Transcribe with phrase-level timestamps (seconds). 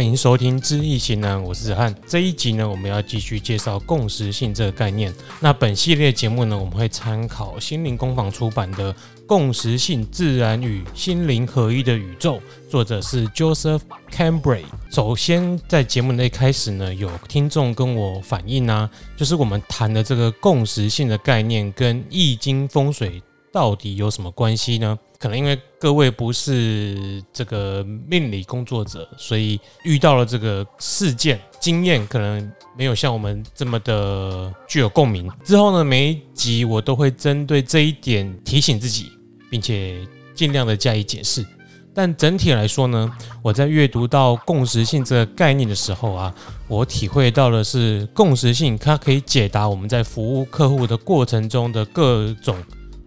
[0.00, 1.94] 欢迎收听《知易行难》，我是子翰。
[2.06, 5.14] 这一集呢，我们要继续介绍共识性这个概念。
[5.40, 8.94] 那本系列节目呢，我们会参考心灵工坊出版的
[9.26, 12.36] 《共识性自然与心灵合一的宇宙》，
[12.70, 14.62] 作者是 Joseph Cambray。
[14.90, 23.22] 首先，在节目的一开始呢，有听众跟我反映啊，就是我们谈的这个共识性的概念跟易经风水
[23.52, 24.98] 到底有什么关系呢？
[25.20, 35.30] 可能因为各位不是这个命理工作者，所以遇到了这个事件经验，可能没有像我们这么的具有共鸣。
[35.44, 39.12] 之后呢，每一集我都会针对这一点提醒自己，
[39.50, 40.00] 并且
[40.34, 41.44] 尽量的加以解释。
[41.92, 43.12] 但整体来说呢，
[43.42, 46.34] 我在阅读到共识性这个概念的时候啊，
[46.66, 52.56] 我体会到的是共识性，它可以解答我们在服务客户的过程中的各种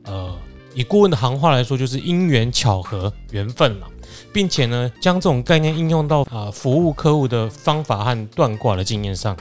[0.04, 0.38] 呃。
[0.74, 3.88] 以顾问的行话来说，就是因缘巧合、缘分了，
[4.32, 9.38] 并且呢，将这种概念应用到啊服务客户的方法和断卦的经验上。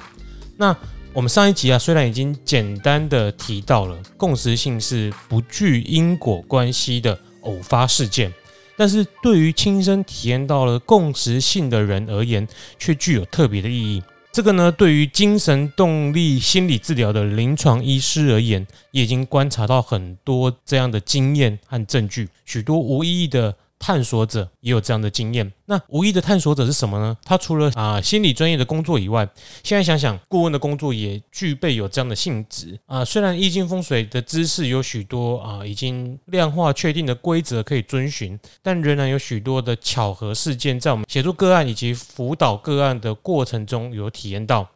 [0.57, 0.77] 那
[1.13, 8.33] 我们上一集啊，虽然已经简单的提到了共识性是不具因果关系的偶发事件，
[8.77, 12.47] 但是对于亲身体验到了共识性的人而言，
[12.79, 14.03] 却具有特别的意义。
[14.33, 23.55] 这个呢，对于精神动力心理治疗的临床医师而言，也已经观察到很多这样的经验和证据，许多无意义的。
[23.83, 25.53] 探索者也有这样的经验。
[25.67, 27.17] 那无意的探索者是什么呢？
[27.25, 29.29] 他除了啊心理专业的工作以外，
[29.65, 33.05] 现在想想，顾问的工作也具备有这样的性质啊。
[33.05, 44.69] 虽然易经风水的知识有许多啊已经量化确定的规则可以遵循，但仍然有许多的巧合事件在我们协助个案以及辅导个案的过程中有体验到。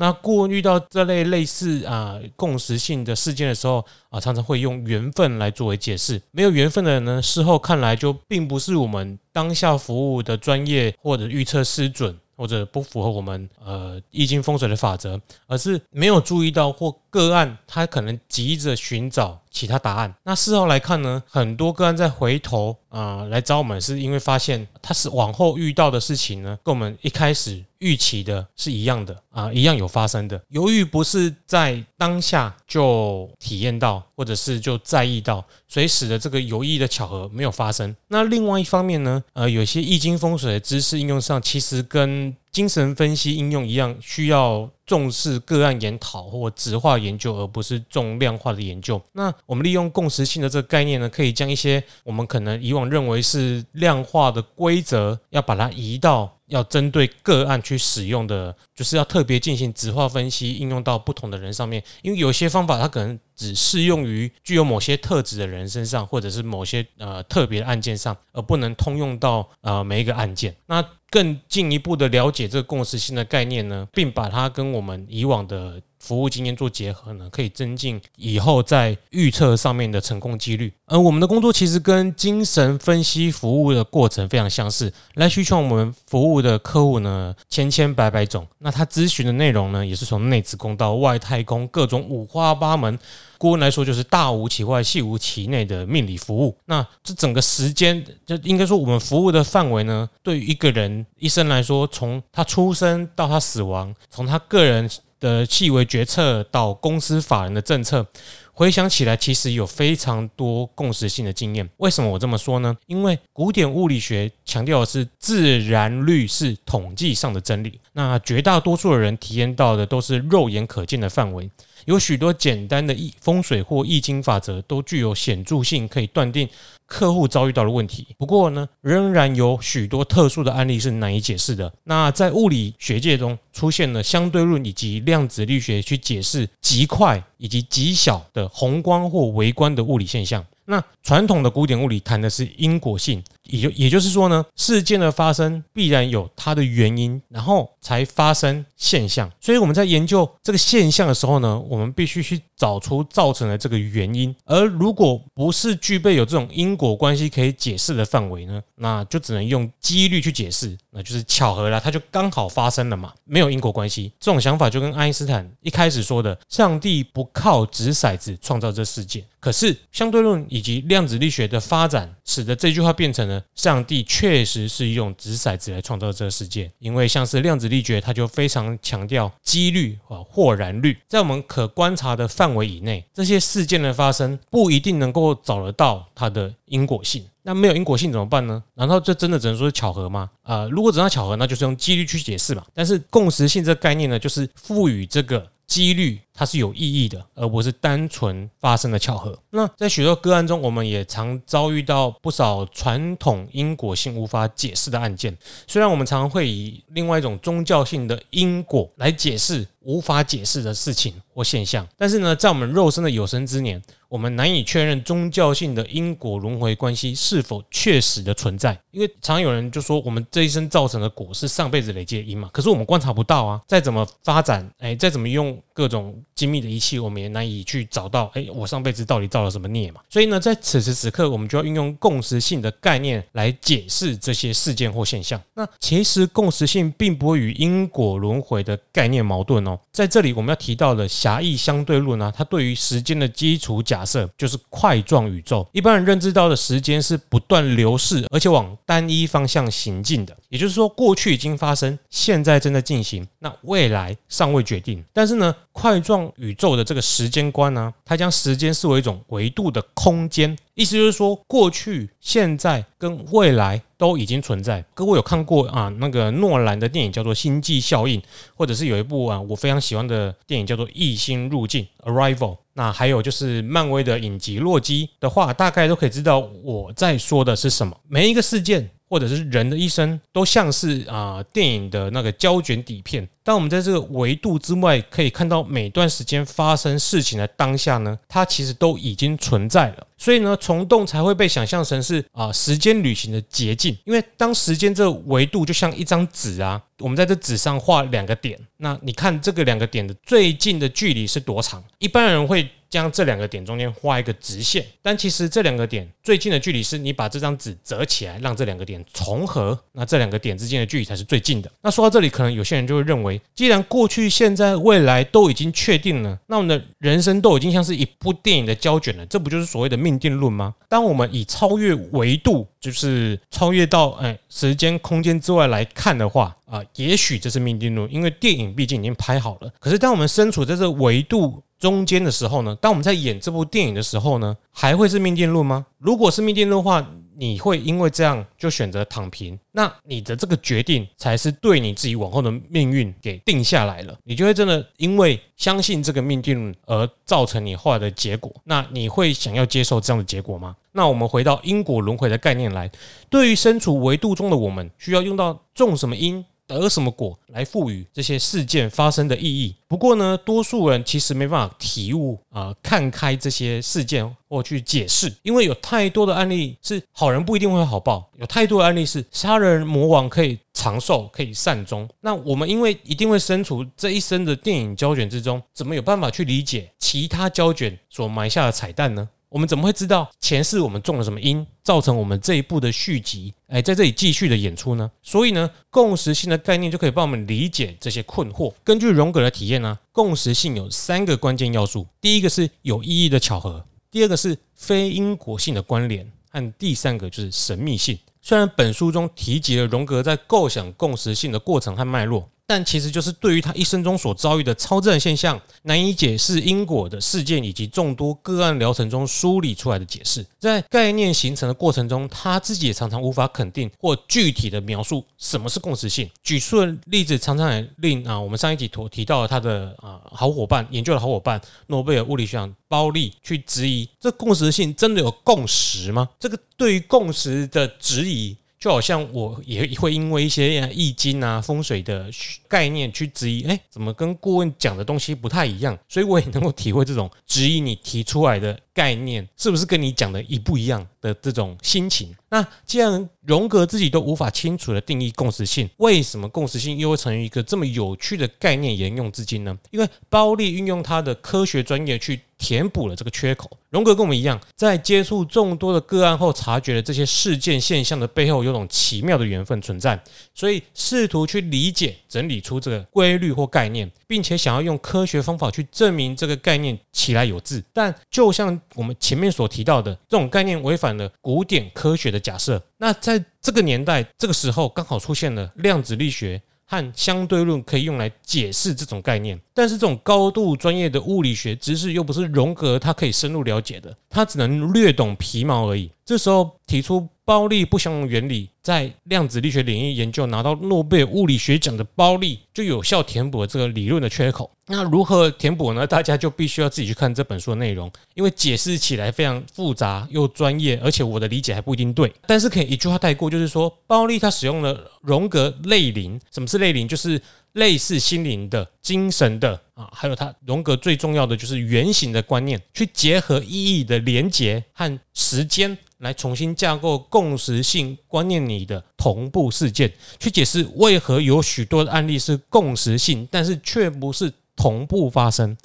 [0.00, 6.22] 那顾问遇到这类类似啊共识性的事件的时候啊，常常会用缘分来作为解释。
[6.30, 20.14] 没有缘分的人呢，事后看来就并不是我们当下服务的专业或者预测失准，或者不符合我们呃易经风水的法则，而是没有注意到或个案他可能急着寻找其他答案。
[20.24, 27.64] 那事后来看呢，很多个案再回头啊来找我们，是因为发现他是往后遇到的事情呢，跟我们一开始。
[27.78, 30.42] 预期的是一样的啊，一样有发生的。
[30.48, 37.94] 由于不是在当下就体验到，或者是就在意到，所以使得这个有意的巧合没有发生。
[38.08, 49.00] 那另外一方面呢，呃，有些易经风水的知识应用上，其实跟精神分析应用一样，需要重视个案研讨或质化研究，而不是重量化的研究。
[49.12, 56.37] 那我们利用共识性的这个概念呢，可以将一些我们可能以往认为是量化的规则，要把它移到。
[56.48, 61.82] 要针对个案去使用的，就是要特别进行质化分析，应用到不同的人上面。
[62.02, 70.54] 因为有些方法它可能只适用于具有某些特质的人身上，或者是某些呃特别的案件上，而不能通用到呃每一个案件。
[70.66, 75.80] 那更进一步的了解这个共识性的概念呢，并把它跟我们以往的。
[75.98, 80.72] 服务经验做结合呢，可以增进以后在预测上面的成功几率。
[80.86, 84.92] 而我们的工作其实跟精神分析服务的过程非常相似。
[85.14, 88.46] 来需求我们服务的客户呢，千千百百种。
[88.58, 92.98] 那他咨询的内容呢，也是从内子宫到外太空，各种五花八门。
[93.36, 96.56] 顾问来说，就是大无其外，细无其内的命理服务。
[96.64, 104.88] 那这整个时间，就应该说我们服务的范围呢，对于一个人一生来说，从他出生到他死亡，从他个人。
[105.20, 108.06] 的细微决策到公司法人的政策，
[108.52, 111.68] 回想起来，其实有非常多共识性的经验。
[111.76, 112.76] 为什么我这么说呢？
[112.86, 121.50] 因为古典物理学强调的是自然律是统计上的真理，那绝大多数的人体验到的都是肉眼可见的范围。
[121.84, 126.48] 有许多简单的易风水或易经法则都具有显著性，可以断定
[126.88, 128.08] 客户遭遇到的问题。
[128.16, 131.72] 不过呢，仍然有许多特殊的案例是难以解释的。
[131.84, 140.44] 那在物理学界中出现了相对论以及量子力学去解释极快以及极小的宏观或微观的物理现象。
[140.70, 149.30] 那传统的古典物理谈的是因果性，也就也就是说呢，事件的发生必然有它的原因，然后才发生现象。
[149.40, 154.34] 所以我们在研究这个现象的时候呢，我们必须去找出造成的这个原因。
[154.44, 164.12] 而如果不是具备有这种因果关系可以解释的范围呢，那就只能用几率去解释，那就是巧合了，它就刚好发生了嘛，没有因果关系。
[164.20, 169.24] 这种想法就跟爱因斯坦一开始说的“上帝不靠掷骰子创造这世界”。
[169.48, 176.70] 可是相对论以及量子力学的发展，使得这句话变成了上帝确实是用掷骰子来创造这个世界。
[176.80, 187.24] 因为像是量子力学，它就非常强调几率啊，或然率，在我们可观察的范围以内，这些事件的发生不一定能够找得到它的因果性。
[187.42, 188.62] 那没有因果性怎么办呢？
[188.74, 190.28] 难道这真的只能说是巧合吗？
[190.42, 192.62] 啊、呃，如果只能巧合，那就是用几率去解释嘛。
[192.74, 196.20] 但是共识性这个概念呢，就是赋予这个几率。
[196.38, 199.36] 它是有意义的，而不是单纯发生的巧合。
[199.50, 205.36] 那在许多个案中，我们也常遭遇到不少传统因果性无法解释的案件。
[205.66, 218.78] 虽然我们常常会以另外一种宗教性的因果来解释无法解释的事情或现象，但是呢，在我们肉身的有生之年，我们难以确认宗教性的因果轮回关系是否确实的存在。
[218.90, 223.60] 因为常有人就说，我们这一生造成的果是上辈子累积的因嘛，可是我们观察不到啊。
[223.66, 226.14] 再怎么发展，哎，再怎么用各种。
[226.34, 228.30] 精密的仪器，我们也难以去找到。
[228.32, 230.00] 哎，我上辈子到底造了什么孽嘛？
[230.08, 235.40] 所以呢，在此时此刻，我们就要运用共识性的概念来解释这些事件或现象。
[235.54, 239.76] 那其实共识性并不会与因果轮回的概念矛盾哦。
[239.90, 245.68] 在这里，我们要提到的狭义相对论呢，它对于时间的基础假假设就是块状宇宙。
[245.72, 250.36] 一般人认知到的时间是不断流逝，而且往单一方向行进的。
[250.50, 255.04] 也就是说，过去已经发生，现在正在进行，那未来尚未决定。
[255.12, 264.82] 但是呢，块状宇宙的这个时间观呢，它将时间视为一种维度的空间，意思就是说，过去、现在跟未来都已经存在。
[264.94, 265.92] 各位有看过啊？
[265.98, 268.18] 那个诺兰的电影叫做《星际效应》，
[268.54, 272.56] 或者是有一部啊我非常喜欢的电影叫做《异星入境》（Arrival）。
[272.72, 277.94] 那还有就是漫威的影集《洛基》的话，大概都可以知道我在说的是什么。
[278.08, 278.88] 每一个事件。
[279.08, 283.28] 或者是人的一生都像是啊电影的那个胶卷底片。
[283.42, 290.06] 当我们在这个维度之外可以看到每段时间发生事情的当下呢，它其实都已经存在了。
[290.18, 293.96] 所以呢，虫洞才会被想象成是啊时间旅行的捷径。
[294.04, 301.82] 因为当时间这个维度就像一张纸啊，我们在这纸上画两个点，那你看这个两个点的最近的距离是多长？
[301.98, 302.68] 一般人会。
[302.90, 311.70] 将这两个点中间画一个直线，但其实这两个点最近的距离是你把这张纸折起来，让这两个点重合，那这两个点之间的距离才是最近的。
[311.82, 320.74] 那说到这里，可能有些人就会认为，既然过去、现在、未来都已经确定了，那我们的人生都已经像是一部电影的胶卷了，这不就是所谓的命定论吗？
[320.88, 329.70] 当我们以超越维度，就是超越到哎时间空间之外来看的话，啊，也许这是命定论，因为电影毕竟已经拍好了。
[329.78, 335.86] 可是当我们身处在这维度，中间的时候呢，当我们在演这部电影的时候呢，还会是命定论吗？
[335.98, 339.56] 如果是命定论的话，你会因为这样就选择躺平？
[339.70, 344.18] 那你的这个决定才是对你自己往后的命运给定下来了。
[344.24, 348.52] 你就会真的因为相信这个命定论而造成你后来的结果？
[348.64, 350.74] 那你会想要接受这样的结果吗？
[350.90, 352.90] 那我们回到因果轮回的概念来，
[353.30, 356.44] 对于身处维度中的我们，需要用到种什么因？
[356.68, 359.74] 得什么果来赋予这些事件发生的意义？
[359.88, 372.06] 不过呢，多数人其实没办法体悟啊，看开这些事件或去解释，因为有太多的案例是好人不一定会好报，有太多的案例是杀人魔王可以长寿，可以善终。
[372.20, 379.26] 那我们因为一定会身处这一生的电影胶卷之中，怎么有办法去理解其他胶卷所埋下的彩蛋呢？
[379.50, 385.10] 我们怎么会知道前世我们种了什么因，造成我们这一步的续集，哎，在这里继续的演出呢？
[385.22, 388.74] 所以呢，共识性的概念就可以帮我们理解这些困惑。
[388.84, 398.18] 根据荣格的体验呢，共识性有三个关键要素：第一个是有意义的巧合，第二个是非因果性的关联，和第三个就是神秘性。
[398.42, 402.50] 虽然本书中提及了荣格在构想共识性的过程和脉络。
[402.70, 416.30] 但其实就是对于他一生中所遭遇的超自然现象、难以解释因果的事件以及众多个案疗程中梳理出来的解释，在概念形成的过程中，他自己也常常无法肯定或具体的描述什么是共识性。
[416.42, 426.28] 举出的例子常常也令啊，我们上一集所提到的他的啊好伙伴、研究的好伙伴诺贝尔物理学奖鲍利去质疑：这共识性真的有共识吗？
[426.38, 428.54] 这个对于共识的质疑。
[428.78, 432.30] 就好像我也会因为一些易经啊、风水的
[432.68, 435.98] 概念去质疑，哎，怎么跟顾问讲的东西不太一样？
[436.08, 442.34] 所以我也能够体会这种质疑你提出来的概念是不是跟你讲的一不一样的这种心情。
[442.50, 449.76] 那既然荣格自己都无法清楚的定义共识性，为什么共识性又会成为一个这么有趣的概念沿用至今呢？
[449.90, 453.70] 因为包利运用他的科学专业去填补了这个缺口。
[453.90, 460.22] 荣格跟我们一样，在接触众多的个案后，察觉了这些事件现象的背后有种奇妙的缘分存在，
[460.54, 467.82] 所以试图去理解、整理出这个规律或概念，并且想要用科学方法去证明这个概念起来有自。
[467.94, 472.82] 但就像我们前面所提到的，这种概念违反了古典科学的假设。
[472.98, 476.60] 那在这个年代、这个时候，刚好出现了量子力学。
[476.90, 486.10] 和相对论可以用来解释这种概念，但是这种高度专业的物理学知识又不是荣格他可以深入了解的，他只能略懂皮毛而已。
[486.24, 494.70] 这时候提出包粒不相容原理，在量子力学领域研究拿到诺贝尔物理学奖的包粒，就有效填补了这个理论的缺口。
[494.88, 496.06] 那如何填补呢？
[496.06, 502.32] 大家就必须要自己去看这本书的内容，因为解释起来非常复杂又专业，而且我的理解还不一定对。
[502.46, 507.06] 但是可以一句话带过，就是说，包利他使用了荣格类灵，什么是类灵？
[507.06, 507.40] 就是
[507.72, 512.32] 类似心灵的、精神的啊，还有他荣格最重要的就是原型。
[512.32, 524.52] 的观念，去结合意义的连结和时间，来重新架构共识性观念里的同步事件，去解释为何有许多的案例是共识性，但是却不是。
[524.78, 525.76] 同步发生，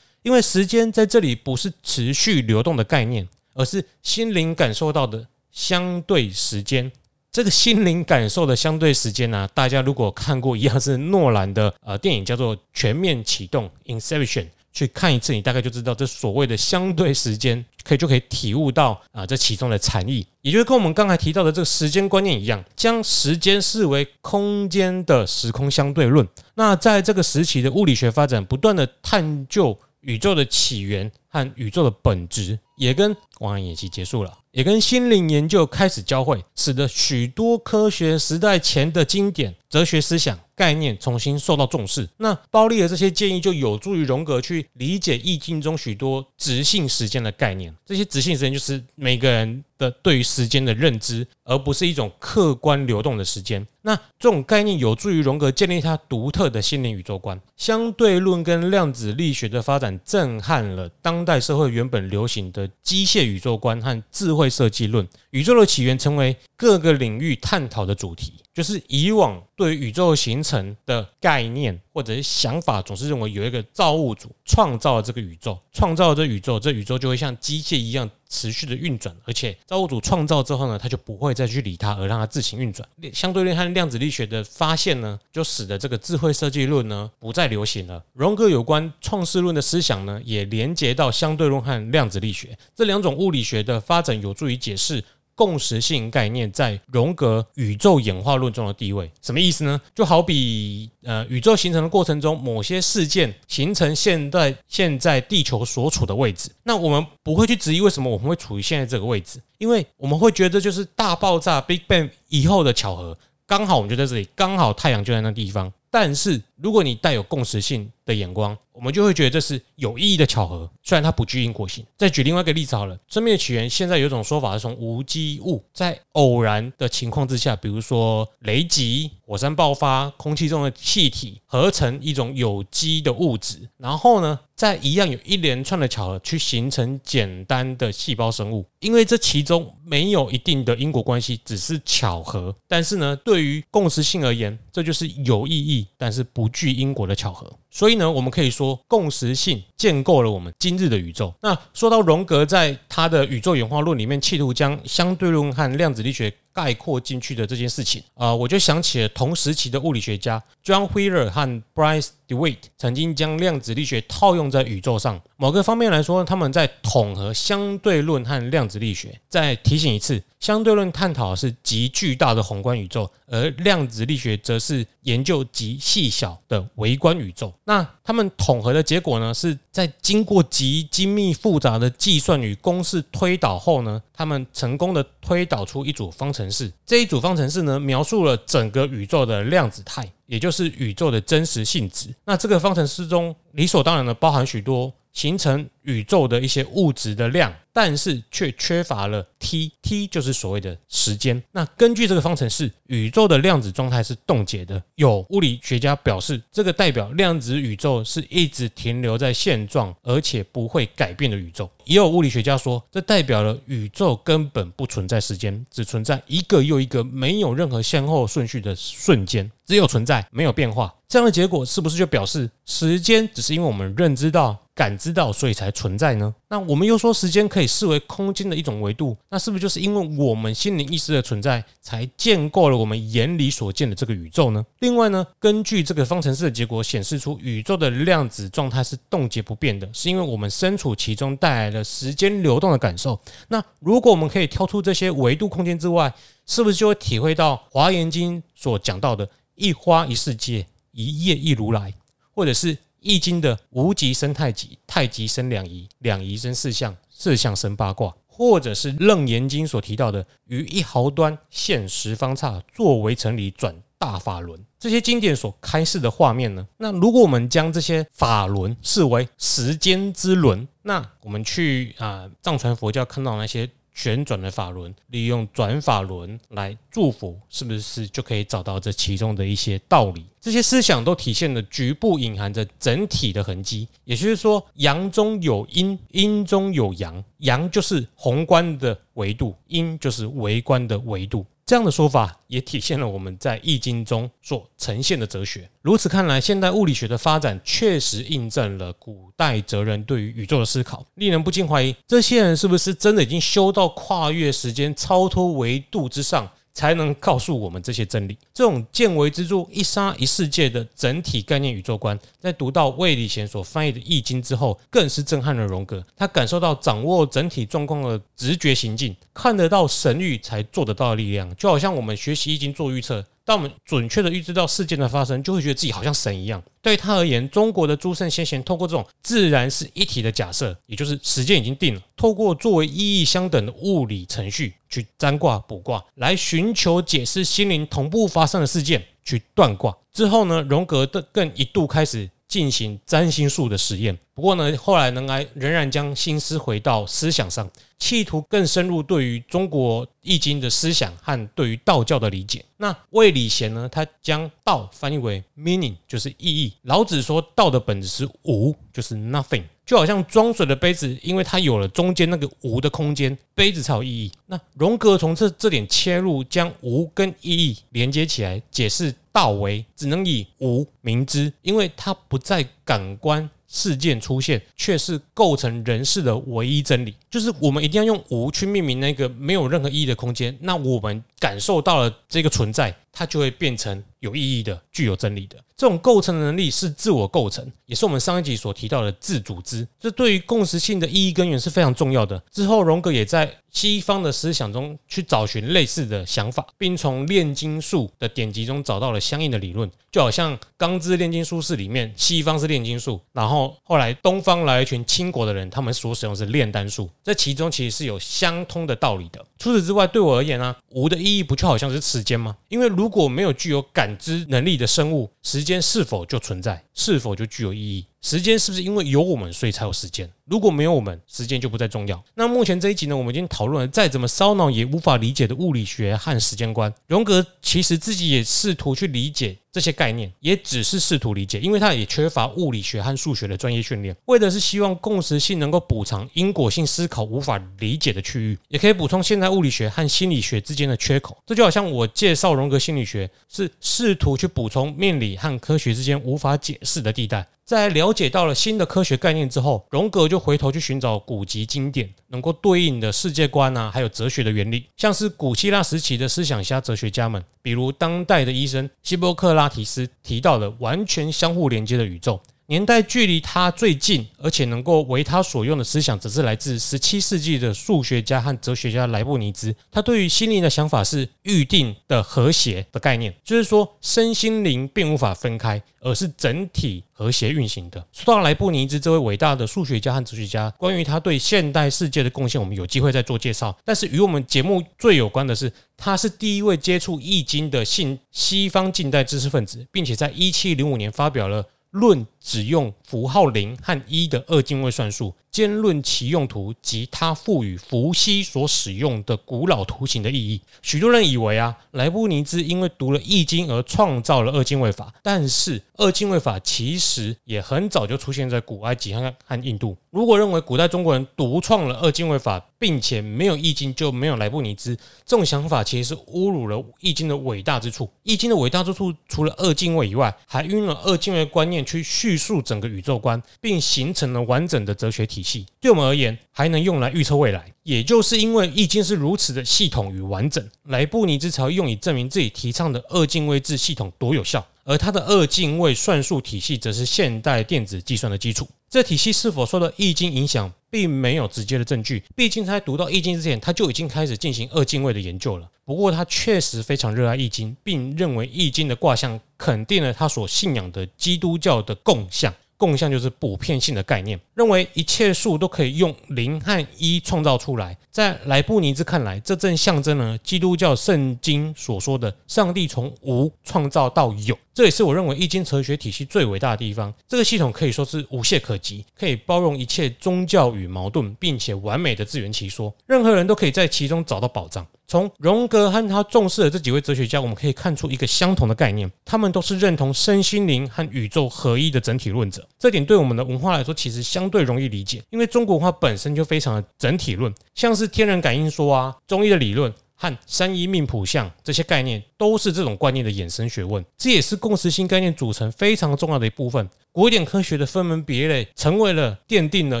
[0.22, 6.90] 因为时间在这里不是持续流动的概念，而是心灵感受到的相对时间。
[7.32, 14.46] 这个心灵感受的相对时间呢，大家如果看过一样是诺兰的呃电影，叫做《全面启动》（Inception）。
[14.72, 26.26] 去看一次，你大概就知道这所谓的相对时间，可以就可以体悟到啊这其中的禅意，也就是跟我们刚才提到的这个时间观念一样，将时间视为空间的时空相对论。
[26.54, 40.38] 那在这个时期的物理学发展，不断的探究宇宙的起源和宇宙的本质，也跟光暗演习结束了，也跟心灵研究开始交汇，使得许多科学时代前的经典哲学思想。
[40.60, 47.74] 概念重新受到重视，那包利的这些建议就有助于荣格去理解易经中许多直性时间的概念。
[47.86, 53.66] 这些直性时间就是每个人的对于时间的认知，而不是一种客观流动的时间。
[53.82, 57.40] 那这种概念有助于荣格建立他独特的心灵宇宙观。
[57.56, 65.08] 相对论跟量子力学的发展震撼了当代社会原本流行的机械宇宙观和智慧设计论。
[65.30, 68.34] 宇宙的起源成为各个领域探讨的主题。
[68.52, 82.88] 就是以往对宇宙形成的概念或者是想法，总是认为有一个造物主创造了这个宇宙，创造了这宇宙，这宇宙就会像机械一样持续的运转，而且造物主创造之后呢，他就不会再去理它，而让它自行运转。
[83.12, 88.02] 相对论和量子力学的发现呢，就使得这个智慧设计论呢不再流行了。
[88.14, 95.04] 荣格有关创世论的思想呢，也连接到相对论和量子力学这两种物理学的发展，有助于解释。
[95.40, 99.80] 共识性概念在荣格宇宙演化论中的地位，什么意思呢？
[99.94, 106.50] 就好比呃，宇宙形成的过程中，某些事件形成现在现在地球所处的位置。
[106.62, 113.16] 那我们不会去质疑为什么我们会处于现在这个位置，因为我们会觉得就是大爆炸 （Big Bang） 以后的巧合，
[113.46, 115.72] 刚好我们就在这里，刚好太阳就在那地方。
[115.90, 121.84] 但是如果你带有共识性的眼光，我们就会觉得这是有意义的巧合，虽然它不具因果性。
[121.96, 138.64] 再举另外一个例子好了，生命的起源现在有一种说法是从无机物在偶然的情况之下，比如说雷击、火山爆发、空气中的气体合成一种有机的物质，然后呢，再一样有一连串的巧合去形成简单的细胞生物。
[138.80, 142.54] 因为这其中没有一定的因果关系，只是巧合。
[142.66, 147.52] 但是呢，对于共识性而言，这就是有意义但是不具因果的巧合。
[147.70, 151.32] 所以呢，我们可以说，共识性建构了我们今日的宇宙。
[151.40, 165.20] 那说到荣格在他的宇宙演化论里面，企图将相对论和量子力学概括进去的这件事情啊，我就想起了同时期的物理学家 John Wheeler 和 Bryce DeWitt 曾经将量子力学套用在宇宙上。
[165.36, 169.18] 某个方面来说，他们在统合相对论和量子力学。
[169.28, 177.52] 再提醒一次，相对论探讨是极巨大的宏观宇宙，而量子力学则是研究极细小的微观宇宙。
[177.64, 186.72] 那他们统合的结果呢，是在经过极精密复杂的计算与公式推导后呢，他们成功的推导出一组方程式。
[186.84, 192.14] 这一组方程式呢，描述了整个宇宙的量子态，也就是宇宙的真实性质。
[192.24, 197.52] 那这个方程式中理所当然的包含许多形成宇宙的一些物质的量。
[197.72, 201.40] 但是却缺乏了 t，t 就是所谓的时间。
[201.52, 204.82] 那根据这个方程式，宇宙的量子状态是冻结的。
[204.96, 211.70] 有物理学家表示，这个代表量子宇宙是一直停留在现状，而且不会改变的宇宙。
[211.84, 220.92] 也有物理学家说，这代表了宇宙根本不存在时间，只存在一个又一个没有任何先后顺序的瞬间，只有存在，没有变化。
[221.06, 224.58] 这样的结果是不是就表示时间只是因为我们认知到？
[224.80, 226.34] 感知到，所以才存在呢？
[226.48, 234.64] 那我们又说时间可以视为空间的一种维度，那是不是就是因为我们心灵意识的存在，才建构了我们眼里所见的这个宇宙呢？
[234.78, 243.20] 另外呢，根据这个方程式的结果显示出，宇宙的量子状态是冻结不变的，是因为我们身处其中带来了时间流动的感受。
[243.48, 246.10] 那如果我们可以跳出这些维度空间之外，
[246.46, 250.66] 是不是就会体会到《华严经》所讲到的“一花一世界”。
[250.92, 251.94] 一叶一如来，
[252.34, 266.66] 或者是《易经》的无极生太极，太极生两仪，两仪生四象，四象生八卦，或者是《楞严经》所提到的“于一毫端现十方刹，作为成理转大法轮”，这些经典所开示的画面呢？
[266.78, 273.68] 那如果我们将这些法轮视为时间之轮，那我们去啊藏传佛教看到那些。
[274.00, 280.24] 旋转的法轮，利用转法轮来祝福，是不是就可以找到这其中的一些道理？
[280.40, 291.44] 这些思想都体现了局部隐含着整体的痕迹，也就是说，阳中有阴，阴中有阳，阳就是宏观的维度，阴就是微观的维度。
[291.70, 295.70] 这样的说法也体现了我们在《易经》中所呈现的哲学。
[295.82, 306.50] 如此看来，现代物理学的发展确实印证了古代哲人对于宇宙的思考，令人不禁怀疑：这些人是不是真的已经修到跨越时间、超脱维度之上？
[306.72, 308.36] 才能告诉我们这些真理。
[308.52, 316.04] 这种见微知著、一沙一世界的整体概念宇宙观，在读到魏礼贤所翻译的《易经》之后，更是震撼了荣格。
[316.16, 323.24] 他感受到掌握整体状况的直觉行进，看得到神諭才做得到的力量，就好像我们学习《易经》做预测。
[323.50, 326.62] 当我们准确的预知到事件的发生，就会觉得自己好像神一样。
[326.80, 339.92] 对他而言，中国的诸圣先贤透过这种自然是一体的假设，也就是时间已经定了，透过作为意义相等的物理程序去占卦卜卦，来寻求解释心灵同步发生的事件，去断卦。
[340.12, 342.30] 之后呢，荣格的更一度开始。
[342.50, 352.64] 进行占星术的实验，不过呢，后来仍然仍然将心思回到思想上，企图更深入对于中国易经的思想和对于道教的理解。
[352.76, 356.72] 那魏礼贤呢，他将道翻译为 meaning，就是意义。
[356.82, 359.62] 老子说道的本质是无，就是 nothing。
[359.86, 364.30] 就好像装水的杯子，因为它有了中间那个无的空间，杯子才有意义。
[364.46, 377.14] 那荣格从这这点切入，将无跟意义连接起来，解释道为只能以无明知，因为它不在感官事件出现，却是构成人事的唯一真理。
[377.30, 385.56] 就是我们一定要用无去命名那个没有任何意义的空间，那我们感受到了这个存在，它就会变成有意义的、具有真理的。
[385.76, 389.86] 这种构成的能力是自我构成，也是我们上一集所提到的自组织。
[389.98, 392.38] 这对于共识性的意义根源是非常重要的。
[392.50, 399.90] 之后，荣格也在西方的思想中去找寻类似的想法，并从炼金术的典籍中找到了相应的理论。
[400.12, 407.08] 就好像《钢之炼金术士》里面，西方是炼金术，然后后来东方来一群清国的人，他们所使用的是炼丹术。
[407.22, 409.42] 这其中其实是有相通的道理的。
[409.56, 412.56] 除此之外，对我而言呢、啊，无的意义不就好像是时间吗？
[412.68, 416.84] 因为如果没有具有感感知能力的生物，时间是否就存在？
[417.00, 418.04] 是否就具有意义？
[418.20, 420.30] 时间是不是因为有我们，所以才有时间？
[420.44, 422.22] 如果没有我们，时间就不再重要。
[422.34, 426.92] 那目前这一集呢，我们已经讨论了再怎么烧脑也无法理解的物理学和时间观。
[427.06, 434.14] 荣格其实自己也试图去理解这些概念，也只是试图理解，因为他也缺乏物理学和数学的专业训练。
[434.26, 441.42] 为的是希望共识性能够补偿因果性思考无法理解的区域，也可以补充现代物理学和心理学之间的缺口。
[441.46, 447.46] 这就好像我介绍荣格心理学，是试图去补充命理和科学之间无法解释 的地带。
[447.62, 462.40] 在了解到了新的科学概念之后，荣格就回头去寻找古籍经典能够对应的世界观啊，还有哲学的原理，像是古希腊时期的思想家、哲学家们，比如当代的医生希波克拉提斯提到的完全相互连接的宇宙。
[462.70, 469.74] 年代距离他最近，而且能够为他所用的思想，则是来自十七世纪的数学家和哲学家莱布尼兹。
[469.90, 478.06] 他对于心灵的想法是预定的和谐的概念，就是说身心灵并无法分开，而是整体和谐运行的。
[478.12, 483.76] 说到莱布尼兹这位伟大的数学家和哲学家，关于他对现代世界的贡献，我们有机会再做介绍。
[483.84, 491.66] 但是与我们节目最有关的是，他是第一位接触易经的信西方近代知识分子，并且在一七零五年发表了。
[491.90, 500.60] 论只用符号零和一的二进位算术，兼论其用途及它赋予伏羲所使用的古老图形的意义。
[500.80, 509.96] 许多人以为啊，莱布尼兹因为读了《易经》而创造了二进位法，但是二进位法其实也很早就出现在古埃及和和印度。
[510.10, 518.06] 如果认为古代中国人独创了二进位法，并且没有《易经》就没有莱布尼兹，这种想法其实是侮辱了《易经》的伟大之处。
[518.22, 525.66] 《易经》的伟大之处除了二进位以外，还运用了二进位观念去叙叙述整个宇宙观，并形成了完整的哲学体系。
[525.80, 527.72] 对我们而言，还能用来预测未来。
[527.82, 534.64] 也就是因为易经是如此的系统与完整，莱布尼兹才用以证明自己提倡的二进位制系统多有效。
[534.84, 538.68] 而它的二进位算术体系，则是现代电子计算的基础。
[538.90, 542.24] 这体系是否受到易经影响，并没有直接的证据。
[542.34, 545.70] 毕竟他在读到易经之前，他就已经开始进行二进位的研究了。
[545.84, 552.52] 不过，他确实非常热爱易经，并认为易经的卦象肯定了他所信仰的基督教的共象。
[552.80, 557.94] 共象就是普遍性的概念，认为一切数都可以用零和一创造出来。
[558.10, 564.58] 在莱布尼兹看来，这正象征了基督教圣经所说的上帝从无创造到有。
[564.72, 567.12] 这也是我认为易经哲学体系最伟大的地方。
[567.28, 572.92] 这个系统可以说是无懈可击，可以包容一切宗教与矛盾，并且完美的自圆其说。
[573.06, 574.86] 任何人都可以在其中找到宝藏。
[575.10, 582.64] 从荣格和他重视的这几位哲学家，我们可以看出一个相同的概念：他们都是认同身心灵和宇宙合一的整体论者。
[582.78, 589.92] 这点对我们的文化来说，其实相对容易理解，因为中国文化本身就非常的整体论，像是天人感应说啊，中医的理论。
[590.20, 596.86] 和三一命谱像这些概念都是这种观念的衍生学问，这也是共识性概念组成非常重要的一部分。
[597.12, 600.00] 古典科学的分门别类，成为了奠定了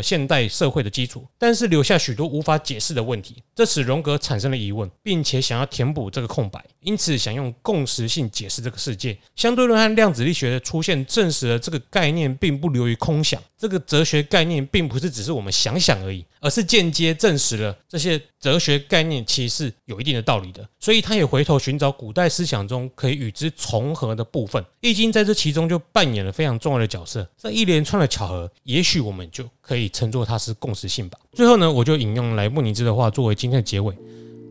[0.00, 9.18] 现代社会的基础，但是留下许多无法解释的问题，这使荣格产生了疑问，并且想要填补这个空白，因此想用共识性解释这个世界。
[9.34, 13.42] 相对论和量子力学的出现，证实了这个概念并不流于空想。
[13.58, 20.66] 这个哲学概念并不是只是我们想想而已，而是间接证实了这些哲学概念其实是有一定的道理的。
[20.78, 27.28] 所以他也回头寻找古代思想中可以与之重合的部分，《易经》在这其中就扮演了非常重要的角色。
[27.36, 31.18] 这一连串的巧合，也许我们就可以称作它是共识性吧。
[31.32, 33.94] 最后呢，我就引用莱布尼兹的话作为今天的结尾。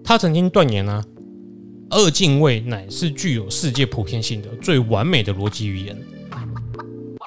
[0.03, 1.03] 他曾经断言呢，
[1.89, 5.97] 二进位乃是具有世界普遍性的最完美的逻辑语言。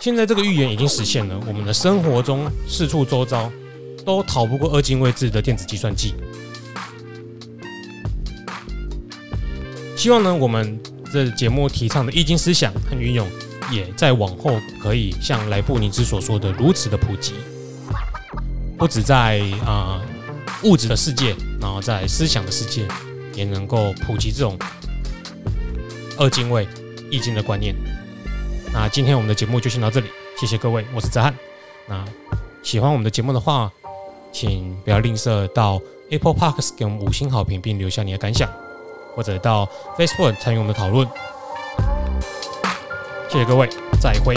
[0.00, 3.52] 现在这个预言已经实现了，我们的生活中四处周遭
[4.04, 6.14] 都逃不过二进位制的电子计算机。
[10.02, 10.80] 希望呢，我们
[11.12, 13.24] 这节目提倡的易经思想和运用，
[13.70, 17.34] 也在往后可以像莱布尼兹所说的如此的普及，
[18.76, 20.02] 不止在啊
[20.64, 22.84] 物质的世界，然后在思想的世界，
[23.36, 24.58] 也能够普及这种
[26.18, 26.66] 二进位
[27.08, 27.72] 易经的观念。
[28.72, 31.32] 那今天我们的节目就先到这里，谢谢各位，我是泽汉。
[31.86, 32.04] 那
[32.60, 33.70] 喜欢我们的节目的话，
[34.32, 38.50] 请不要吝啬到 Apple Parks 给我们五星好评，并留下你的感想，
[39.14, 41.08] 或者到 Facebook 参与我们的讨论。
[43.28, 43.68] 谢谢各位，
[44.00, 44.34] 再会。